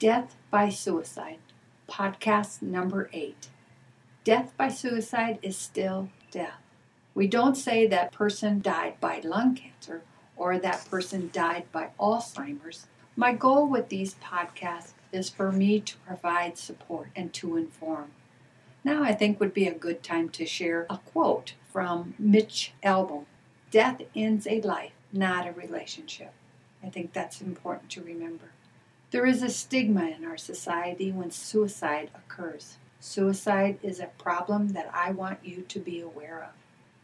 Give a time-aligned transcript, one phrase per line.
[0.00, 1.40] Death by Suicide,
[1.86, 3.48] podcast number eight.
[4.24, 6.62] Death by suicide is still death.
[7.14, 10.00] We don't say that person died by lung cancer
[10.38, 12.86] or that person died by Alzheimer's.
[13.14, 18.12] My goal with these podcasts is for me to provide support and to inform.
[18.82, 23.26] Now, I think would be a good time to share a quote from Mitch Albom
[23.70, 26.32] Death ends a life, not a relationship.
[26.82, 28.52] I think that's important to remember.
[29.10, 32.76] There is a stigma in our society when suicide occurs.
[33.00, 36.50] Suicide is a problem that I want you to be aware of.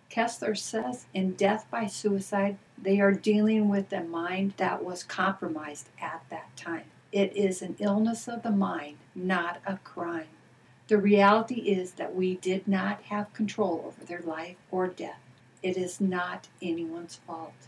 [0.09, 5.89] Kessler says in Death by Suicide, they are dealing with a mind that was compromised
[6.01, 6.85] at that time.
[7.11, 10.29] It is an illness of the mind, not a crime.
[10.87, 15.21] The reality is that we did not have control over their life or death.
[15.61, 17.67] It is not anyone's fault.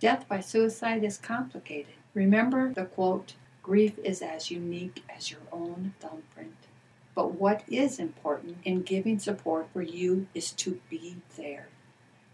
[0.00, 1.94] Death by suicide is complicated.
[2.14, 6.56] Remember the quote grief is as unique as your own thumbprint.
[7.14, 11.68] But what is important in giving support for you is to be there.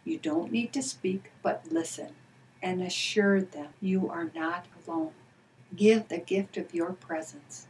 [0.05, 2.15] You don't need to speak, but listen
[2.63, 5.13] and assure them you are not alone.
[5.77, 7.67] Give the gift of your presence.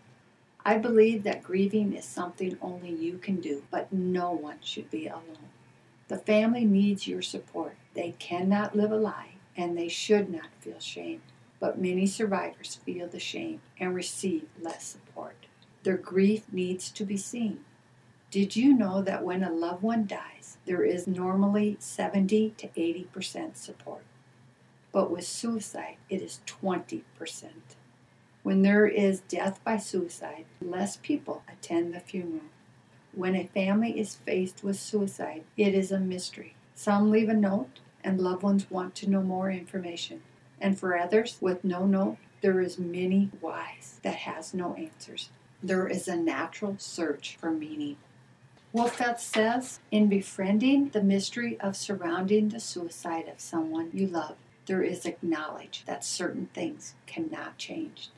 [0.64, 5.08] I believe that grieving is something only you can do, but no one should be
[5.08, 5.50] alone.
[6.08, 7.76] The family needs your support.
[7.94, 11.22] They cannot live a lie and they should not feel shame.
[11.60, 15.46] But many survivors feel the shame and receive less support.
[15.82, 17.64] Their grief needs to be seen.
[18.30, 23.56] Did you know that when a loved one dies, there is normally 70 to 80%
[23.56, 24.02] support?
[24.92, 27.02] But with suicide, it is 20%.
[28.42, 32.42] When there is death by suicide, less people attend the funeral.
[33.12, 36.54] When a family is faced with suicide, it is a mystery.
[36.74, 40.22] Some leave a note, and loved ones want to know more information.
[40.60, 45.30] And for others with no note, there is many whys that has no answers.
[45.62, 47.96] There is a natural search for meaning.
[48.72, 54.36] Wolfelt says, in befriending the mystery of surrounding the suicide of someone you love,
[54.66, 58.10] there is acknowledge that certain things cannot change.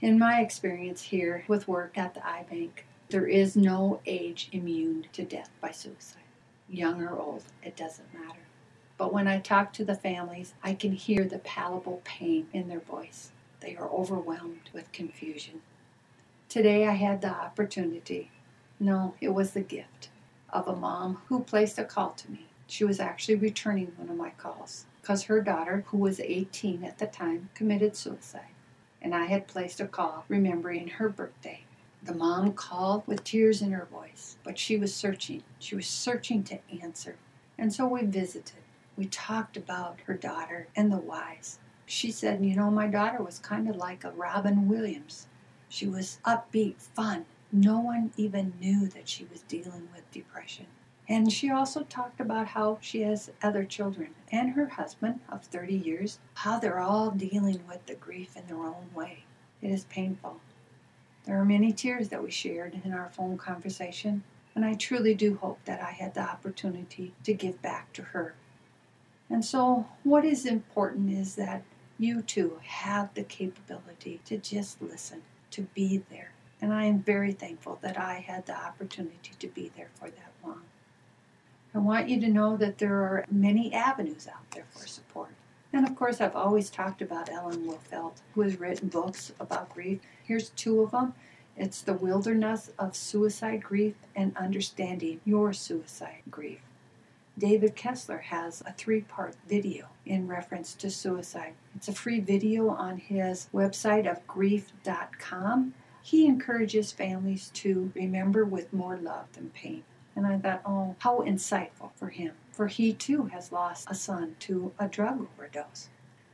[0.00, 5.06] In my experience here with work at the eye bank, there is no age immune
[5.12, 6.22] to death by suicide.
[6.68, 8.40] Young or old, it doesn't matter.
[9.02, 12.78] But when I talk to the families, I can hear the palpable pain in their
[12.78, 13.32] voice.
[13.58, 15.62] They are overwhelmed with confusion.
[16.48, 18.30] Today I had the opportunity,
[18.78, 20.10] no, it was the gift,
[20.50, 22.46] of a mom who placed a call to me.
[22.68, 26.98] She was actually returning one of my calls because her daughter, who was 18 at
[26.98, 28.54] the time, committed suicide.
[29.00, 31.64] And I had placed a call remembering her birthday.
[32.04, 35.42] The mom called with tears in her voice, but she was searching.
[35.58, 37.16] She was searching to answer.
[37.58, 38.52] And so we visited
[39.02, 41.58] we talked about her daughter and the whys.
[41.86, 45.26] She said, You know, my daughter was kind of like a Robin Williams.
[45.68, 47.24] She was upbeat, fun.
[47.50, 50.66] No one even knew that she was dealing with depression.
[51.08, 55.74] And she also talked about how she has other children and her husband of 30
[55.74, 59.24] years, how they're all dealing with the grief in their own way.
[59.60, 60.38] It is painful.
[61.24, 64.22] There are many tears that we shared in our phone conversation,
[64.54, 68.36] and I truly do hope that I had the opportunity to give back to her
[69.32, 71.62] and so, what is important is that
[71.98, 75.22] you too have the capability to just listen,
[75.52, 76.32] to be there.
[76.60, 80.32] And I am very thankful that I had the opportunity to be there for that
[80.44, 80.60] long.
[81.74, 85.30] I want you to know that there are many avenues out there for support.
[85.72, 90.00] And of course, I've always talked about Alan Wolfelt, who has written books about grief.
[90.22, 91.14] Here's two of them.
[91.56, 96.60] It's The Wilderness of Suicide Grief and Understanding Your Suicide Grief.
[97.38, 101.54] David Kessler has a three part video in reference to suicide.
[101.74, 105.72] It's a free video on his website of grief.com.
[106.02, 109.84] He encourages families to remember with more love than pain.
[110.14, 114.36] And I thought, oh, how insightful for him, for he too has lost a son
[114.40, 115.88] to a drug overdose.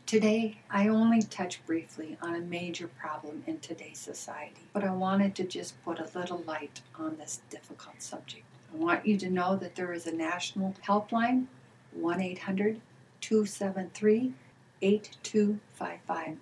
[0.04, 5.36] Today, I only touch briefly on a major problem in today's society, but I wanted
[5.36, 8.47] to just put a little light on this difficult subject.
[8.72, 11.46] I want you to know that there is a national helpline,
[11.92, 12.80] 1 800
[13.20, 14.34] 273
[14.80, 16.36] 8255.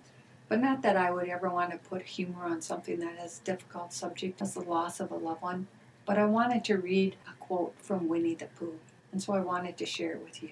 [0.49, 3.45] But not that I would ever want to put humor on something that is a
[3.45, 5.67] difficult subject as the loss of a loved one,
[6.05, 8.79] but I wanted to read a quote from Winnie the Pooh,
[9.11, 10.51] and so I wanted to share it with you.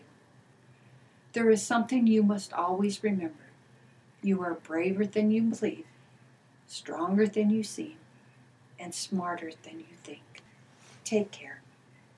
[1.31, 3.45] There is something you must always remember.
[4.21, 5.85] You are braver than you believe,
[6.67, 7.97] stronger than you seem,
[8.79, 10.41] and smarter than you think.
[11.05, 11.54] Take care.